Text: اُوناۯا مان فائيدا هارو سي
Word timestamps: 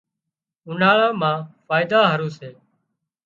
اُوناۯا 0.65 1.07
مان 1.19 1.37
فائيدا 1.67 1.99
هارو 2.11 2.27
سي 2.37 2.49